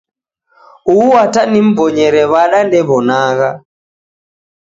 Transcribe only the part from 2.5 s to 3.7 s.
ndew'onagha